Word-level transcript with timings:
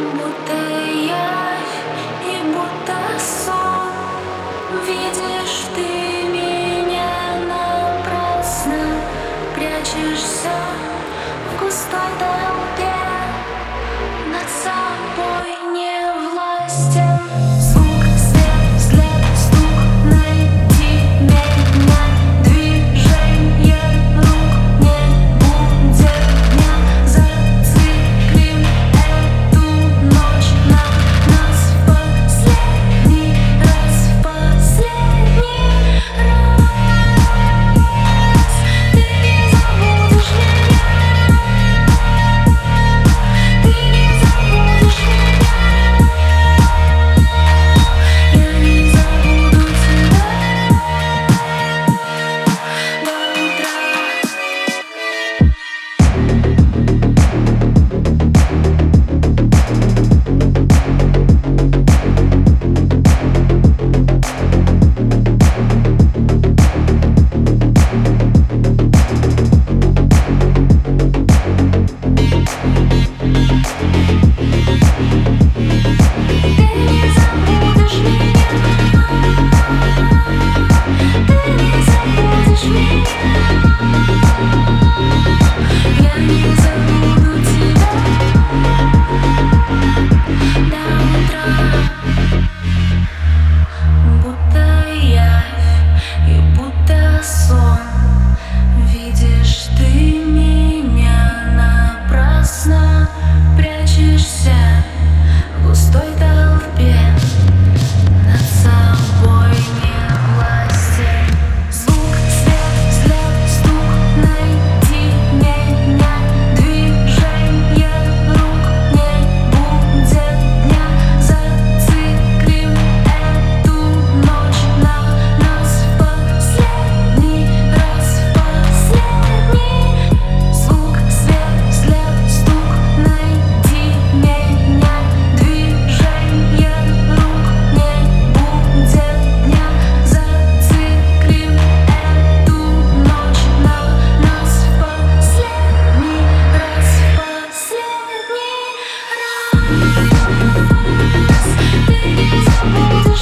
Будто 0.00 0.54
явь 0.54 1.76
и 2.24 2.42
будто 2.54 2.96
сон. 3.18 3.92
Видишь 4.86 5.66
ты 5.74 6.09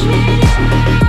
Już 0.00 0.06
mnie 0.06 1.07